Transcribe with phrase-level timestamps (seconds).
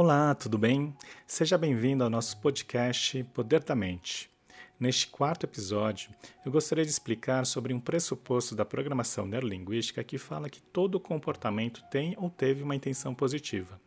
[0.00, 0.96] Olá, tudo bem?
[1.26, 4.30] Seja bem-vindo ao nosso podcast Poder da Mente.
[4.78, 6.12] Neste quarto episódio,
[6.46, 11.82] eu gostaria de explicar sobre um pressuposto da programação neurolinguística que fala que todo comportamento
[11.90, 13.80] tem ou teve uma intenção positiva.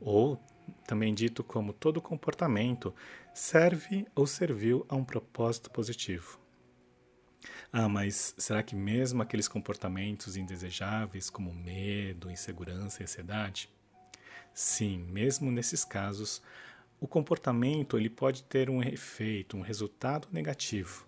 [0.00, 0.40] Ou,
[0.86, 2.94] também dito como todo comportamento
[3.34, 6.38] serve ou serviu a um propósito positivo.
[7.72, 13.71] Ah, mas será que mesmo aqueles comportamentos indesejáveis, como medo, insegurança e ansiedade?
[14.54, 16.42] Sim, mesmo nesses casos,
[17.00, 21.06] o comportamento ele pode ter um efeito, um resultado negativo,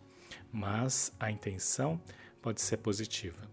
[0.52, 2.00] mas a intenção
[2.40, 3.48] pode ser positiva.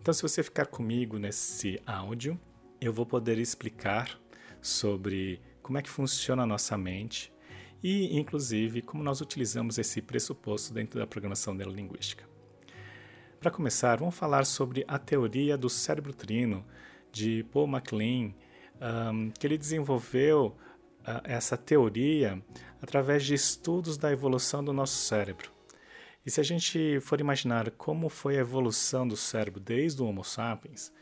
[0.00, 2.38] Então, se você ficar comigo nesse áudio,
[2.80, 4.18] eu vou poder explicar
[4.60, 7.32] sobre como é que funciona a nossa mente
[7.82, 12.28] e, inclusive, como nós utilizamos esse pressuposto dentro da programação neurolinguística.
[13.40, 16.64] Para começar, vamos falar sobre a teoria do cérebro trino
[17.10, 18.32] de Paul MacLean,
[18.82, 20.56] um, que ele desenvolveu
[21.00, 22.42] uh, essa teoria
[22.80, 25.50] através de estudos da evolução do nosso cérebro.
[26.26, 30.24] E se a gente for imaginar como foi a evolução do cérebro desde o Homo
[30.24, 30.92] sapiens,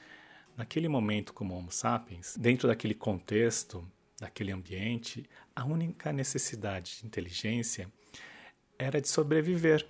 [0.57, 3.87] naquele momento como Homo sapiens, dentro daquele contexto,
[4.19, 7.91] daquele ambiente, a única necessidade de inteligência
[8.79, 9.87] era de sobreviver.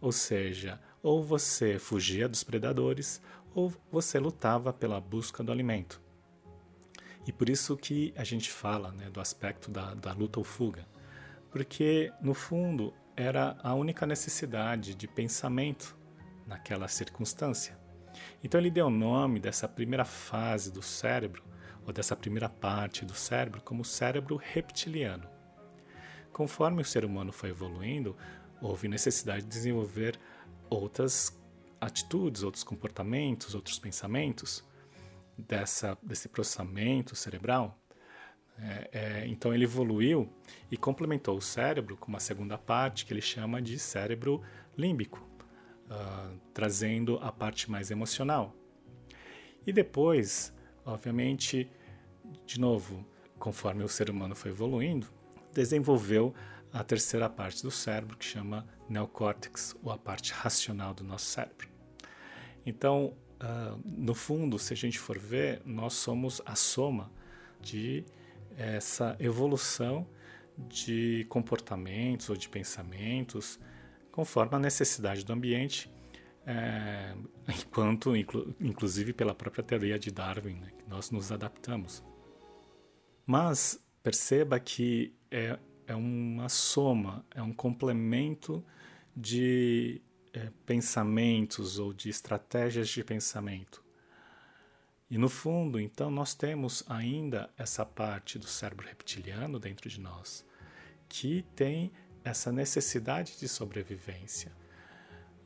[0.00, 3.20] Ou seja, ou você fugia dos predadores,
[3.54, 6.00] ou você lutava pela busca do alimento.
[7.28, 10.88] E por isso que a gente fala né, do aspecto da, da luta ou fuga,
[11.50, 15.94] porque no fundo era a única necessidade de pensamento
[16.46, 17.78] naquela circunstância.
[18.42, 21.44] Então ele deu o nome dessa primeira fase do cérebro,
[21.84, 25.28] ou dessa primeira parte do cérebro, como cérebro reptiliano.
[26.32, 28.16] Conforme o ser humano foi evoluindo,
[28.58, 30.18] houve necessidade de desenvolver
[30.70, 31.38] outras
[31.78, 34.66] atitudes, outros comportamentos, outros pensamentos
[35.38, 37.78] dessa, desse processamento cerebral.
[38.60, 40.28] É, é, então ele evoluiu
[40.68, 44.42] e complementou o cérebro com uma segunda parte que ele chama de cérebro
[44.76, 45.24] límbico,
[45.86, 48.54] uh, trazendo a parte mais emocional.
[49.64, 50.52] E depois,
[50.84, 51.70] obviamente,
[52.44, 53.06] de novo,
[53.38, 55.06] conforme o ser humano foi evoluindo,
[55.52, 56.34] desenvolveu
[56.72, 61.68] a terceira parte do cérebro, que chama neocórtex, ou a parte racional do nosso cérebro.
[62.66, 67.10] Então, uh, no fundo, se a gente for ver, nós somos a soma
[67.60, 68.04] de
[68.56, 70.06] essa evolução
[70.56, 73.58] de comportamentos ou de pensamentos
[74.10, 75.88] conforme a necessidade do ambiente,
[76.44, 77.14] é,
[77.48, 82.02] enquanto, inclu, inclusive pela própria teoria de Darwin, né, que nós nos adaptamos.
[83.24, 88.62] Mas perceba que é é uma soma, é um complemento
[89.16, 90.02] de
[90.32, 93.82] é, pensamentos ou de estratégias de pensamento.
[95.10, 100.44] E no fundo, então, nós temos ainda essa parte do cérebro reptiliano dentro de nós,
[101.08, 101.90] que tem
[102.22, 104.52] essa necessidade de sobrevivência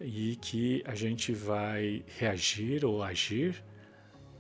[0.01, 3.65] e que a gente vai reagir ou agir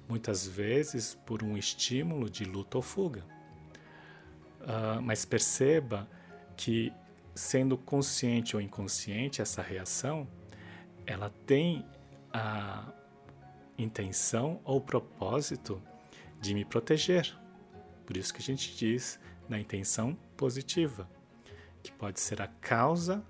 [0.08, 3.24] muitas vezes por um estímulo de luta ou fuga.
[4.60, 6.08] Uh, mas perceba
[6.56, 6.92] que,
[7.34, 10.28] sendo consciente ou inconsciente, essa reação
[11.06, 11.84] ela tem
[12.32, 12.92] a
[13.76, 15.82] intenção ou propósito
[16.40, 17.36] de me proteger.
[18.06, 21.08] Por isso que a gente diz na intenção positiva,
[21.82, 23.24] que pode ser a causa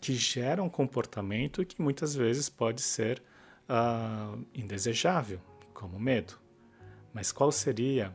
[0.00, 3.22] que gera um comportamento que muitas vezes pode ser
[3.68, 5.40] uh, indesejável,
[5.72, 6.38] como medo.
[7.14, 8.14] Mas qual seria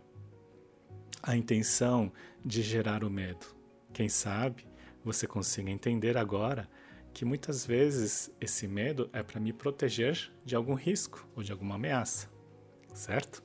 [1.21, 2.11] a intenção
[2.45, 3.45] de gerar o medo.
[3.93, 4.65] Quem sabe
[5.03, 6.69] você consiga entender agora
[7.13, 11.75] que muitas vezes esse medo é para me proteger de algum risco ou de alguma
[11.75, 12.29] ameaça,
[12.93, 13.43] certo?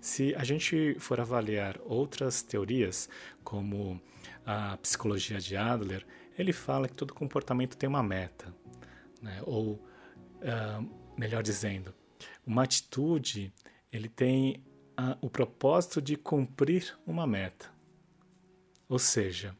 [0.00, 3.08] Se a gente for avaliar outras teorias,
[3.42, 4.00] como
[4.46, 6.06] a psicologia de Adler,
[6.38, 8.54] ele fala que todo comportamento tem uma meta,
[9.20, 9.40] né?
[9.44, 11.92] ou, uh, melhor dizendo,
[12.46, 13.52] uma atitude
[13.92, 14.62] ele tem
[14.96, 17.70] a, o propósito de cumprir uma meta.
[18.88, 19.56] Ou seja,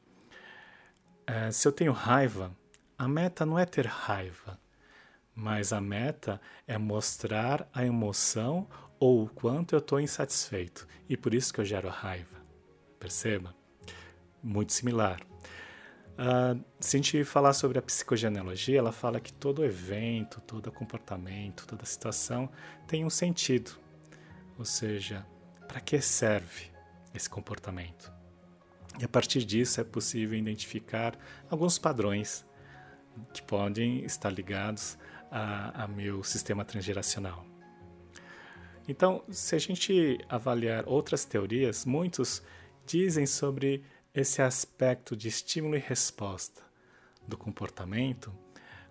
[1.29, 2.51] é, se eu tenho raiva,
[2.97, 4.59] a meta não é ter raiva,
[5.35, 8.67] mas a meta é mostrar a emoção
[8.99, 10.89] ou o quanto eu estou insatisfeito.
[11.07, 12.39] E por isso que eu gero raiva.
[12.99, 13.55] Perceba?
[14.43, 15.21] Muito similar.
[16.15, 21.67] Uh, se a gente falar sobre a psicogenealogia, ela fala que todo evento, todo comportamento,
[21.67, 22.51] toda situação
[22.87, 23.73] tem um sentido.
[24.59, 25.27] Ou seja,
[25.69, 26.71] para que serve
[27.15, 28.18] esse comportamento?
[28.99, 31.17] E a partir disso é possível identificar
[31.49, 32.45] alguns padrões
[33.33, 34.99] que podem estar ligados
[35.31, 37.45] a, a meu sistema transgeracional.
[38.89, 42.43] Então, se a gente avaliar outras teorias, muitos
[42.87, 43.85] dizem sobre
[44.15, 46.63] esse aspecto de estímulo e resposta
[47.27, 48.29] do comportamento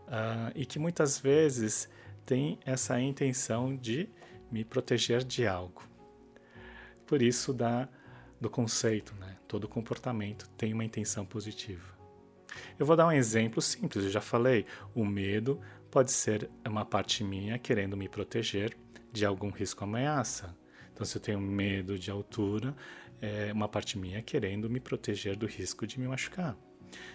[0.07, 1.89] uh, e que muitas vezes
[2.25, 4.07] tem essa intenção de
[4.51, 5.81] me proteger de algo.
[7.06, 7.89] Por isso da
[8.39, 9.38] do conceito, né?
[9.48, 11.98] Todo comportamento tem uma intenção positiva.
[12.78, 15.60] Eu vou dar um exemplo simples, eu já falei, o medo
[15.92, 18.78] pode ser uma parte minha querendo me proteger
[19.12, 20.56] de algum risco ameaça.
[20.94, 22.75] Então, se eu tenho medo de altura,
[23.22, 26.57] é uma parte minha querendo me proteger do risco de me machucar.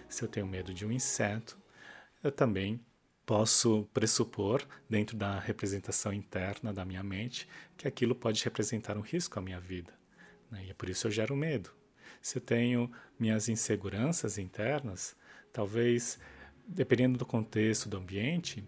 [0.07, 1.57] Se eu tenho medo de um inseto,
[2.23, 2.79] eu também
[3.25, 7.47] posso pressupor, dentro da representação interna da minha mente,
[7.77, 9.93] que aquilo pode representar um risco à minha vida.
[10.53, 10.65] Né?
[10.67, 11.71] E é por isso eu gero medo.
[12.21, 12.89] Se eu tenho
[13.19, 15.15] minhas inseguranças internas,
[15.51, 16.19] talvez,
[16.67, 18.63] dependendo do contexto, do ambiente,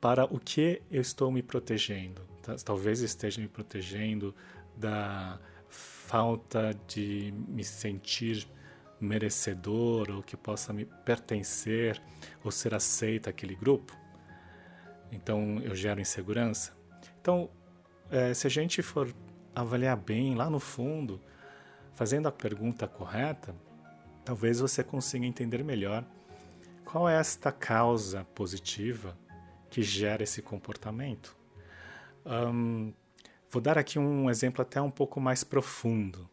[0.00, 2.26] para o que eu estou me protegendo?
[2.64, 4.34] Talvez esteja me protegendo
[4.76, 8.46] da falta de me sentir
[9.00, 12.00] merecedor ou que possa me pertencer
[12.44, 13.96] ou ser aceita aquele grupo.
[15.10, 16.76] Então eu gero insegurança.
[17.20, 17.50] Então,
[18.10, 19.12] é, se a gente for
[19.56, 21.18] avaliar bem lá no fundo,
[21.94, 23.54] fazendo a pergunta correta,
[24.22, 26.04] talvez você consiga entender melhor
[26.84, 29.16] qual é esta causa positiva
[29.70, 31.34] que gera esse comportamento.
[32.24, 32.92] Um,
[33.50, 36.28] vou dar aqui um exemplo até um pouco mais profundo.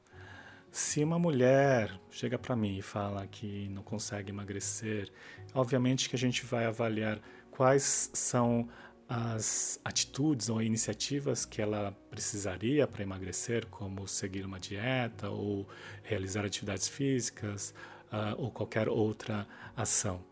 [0.69, 5.10] Se uma mulher chega para mim e fala que não consegue emagrecer,
[5.54, 7.19] obviamente que a gente vai avaliar
[7.52, 8.68] quais são
[9.08, 15.68] as atitudes ou iniciativas que ela precisaria para emagrecer, como seguir uma dieta ou
[16.04, 17.74] realizar atividades físicas
[18.12, 20.24] uh, ou qualquer outra ação.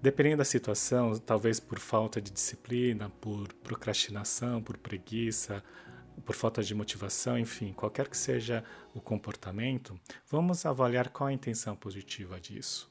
[0.00, 5.62] Dependendo da situação, talvez por falta de disciplina, por procrastinação, por preguiça,
[6.24, 8.64] por falta de motivação, enfim, qualquer que seja
[8.94, 9.98] o comportamento,
[10.30, 12.90] vamos avaliar qual a intenção positiva disso.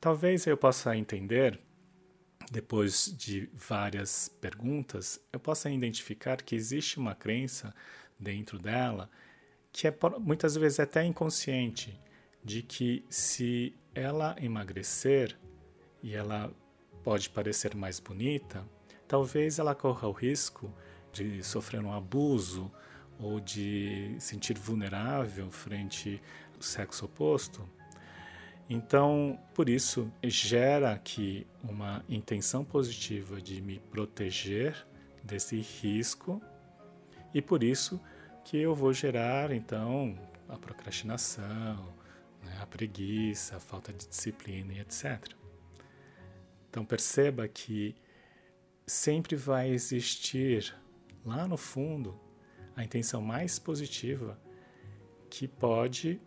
[0.00, 1.58] Talvez eu possa entender,
[2.50, 7.74] depois de várias perguntas, eu possa identificar que existe uma crença
[8.18, 9.10] dentro dela
[9.72, 11.98] que é muitas vezes até inconsciente,
[12.42, 15.38] de que se ela emagrecer
[16.02, 16.52] e ela
[17.04, 18.66] pode parecer mais bonita,
[19.06, 20.72] talvez ela corra o risco
[21.12, 22.70] de sofrer um abuso
[23.18, 26.20] ou de sentir vulnerável frente
[26.54, 27.68] ao sexo oposto.
[28.68, 34.86] Então, por isso, gera aqui uma intenção positiva de me proteger
[35.24, 36.42] desse risco
[37.32, 37.98] e por isso
[38.44, 40.18] que eu vou gerar, então,
[40.48, 41.94] a procrastinação,
[42.44, 45.32] né, a preguiça, a falta de disciplina e etc.
[46.68, 47.96] Então, perceba que
[48.86, 50.74] sempre vai existir
[51.24, 52.18] lá no fundo,
[52.76, 54.38] a intenção mais positiva
[55.28, 56.20] que pode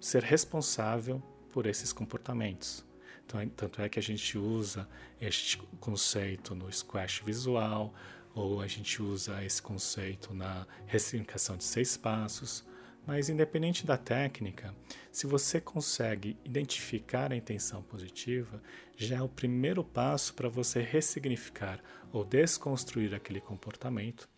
[0.00, 1.22] ser responsável
[1.58, 2.86] por esses comportamentos.
[3.26, 4.88] Então, tanto é que a gente usa
[5.20, 7.92] este conceito no squash visual,
[8.32, 12.64] ou a gente usa esse conceito na ressignificação de seis passos.
[13.04, 14.72] Mas, independente da técnica,
[15.10, 18.62] se você consegue identificar a intenção positiva,
[18.96, 21.82] já é o primeiro passo para você ressignificar
[22.12, 24.28] ou desconstruir aquele comportamento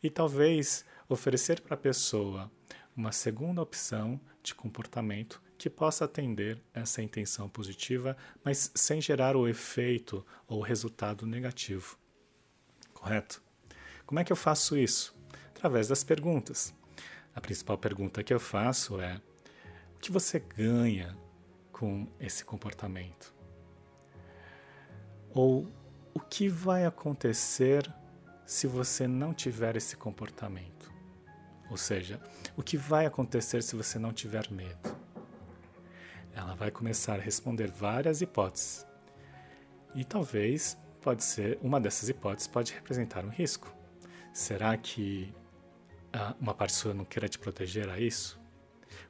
[0.00, 2.48] e talvez oferecer para a pessoa
[2.96, 9.46] uma segunda opção de comportamento que possa atender essa intenção positiva, mas sem gerar o
[9.46, 11.98] efeito ou resultado negativo.
[12.94, 13.42] Correto?
[14.06, 15.14] Como é que eu faço isso?
[15.50, 16.72] Através das perguntas.
[17.34, 19.20] A principal pergunta que eu faço é:
[19.96, 21.14] o que você ganha
[21.70, 23.34] com esse comportamento?
[25.34, 25.70] Ou
[26.14, 27.86] o que vai acontecer
[28.46, 30.90] se você não tiver esse comportamento.
[31.70, 32.18] Ou seja,
[32.56, 34.89] o que vai acontecer se você não tiver medo?
[36.34, 38.86] Ela vai começar a responder várias hipóteses.
[39.94, 43.74] E talvez pode ser uma dessas hipóteses pode representar um risco.
[44.32, 45.34] Será que
[46.12, 48.40] ah, uma pessoa não queira te proteger a isso?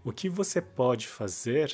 [0.05, 1.73] O que você pode fazer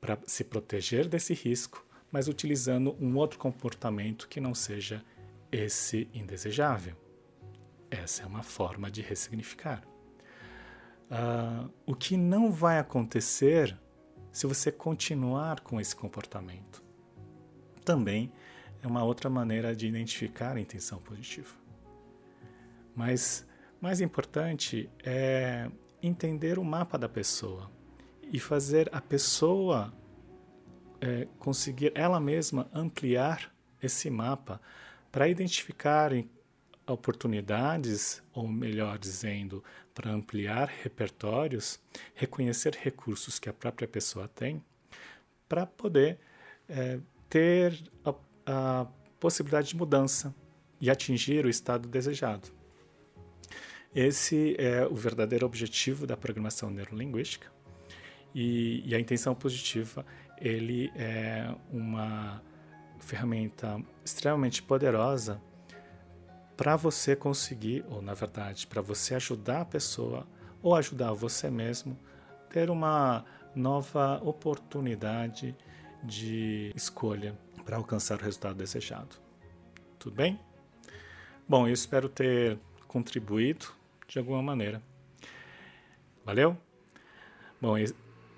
[0.00, 5.04] para se proteger desse risco, mas utilizando um outro comportamento que não seja
[5.50, 6.94] esse indesejável.
[7.90, 9.82] Essa é uma forma de ressignificar.
[11.10, 13.78] Uh, o que não vai acontecer
[14.36, 16.84] se você continuar com esse comportamento?
[17.82, 18.30] Também
[18.82, 21.54] é uma outra maneira de identificar a intenção positiva.
[22.94, 23.46] Mas
[23.80, 25.70] mais importante é
[26.02, 27.70] entender o mapa da pessoa
[28.30, 29.90] e fazer a pessoa
[31.00, 33.50] é, conseguir ela mesma ampliar
[33.82, 34.60] esse mapa
[35.10, 36.12] para identificar
[36.86, 39.62] oportunidades, ou melhor dizendo,
[39.94, 41.80] para ampliar repertórios,
[42.14, 44.62] reconhecer recursos que a própria pessoa tem,
[45.48, 46.18] para poder
[46.68, 48.14] é, ter a,
[48.46, 48.86] a
[49.18, 50.34] possibilidade de mudança
[50.80, 52.48] e atingir o estado desejado.
[53.94, 57.50] Esse é o verdadeiro objetivo da programação neurolinguística
[58.34, 60.04] e, e a intenção positiva
[60.38, 62.42] ele é uma
[62.98, 65.40] ferramenta extremamente poderosa
[66.56, 70.26] para você conseguir, ou na verdade, para você ajudar a pessoa
[70.62, 71.98] ou ajudar você mesmo
[72.48, 75.56] ter uma nova oportunidade
[76.02, 79.16] de escolha para alcançar o resultado desejado.
[79.98, 80.40] Tudo bem?
[81.48, 83.66] Bom, eu espero ter contribuído
[84.08, 84.82] de alguma maneira.
[86.24, 86.56] Valeu?
[87.60, 87.76] Bom,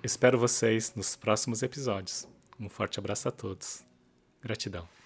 [0.03, 2.27] espero vocês nos próximos episódios.
[2.59, 3.85] Um forte abraço a todos.
[4.41, 4.98] Gratidão.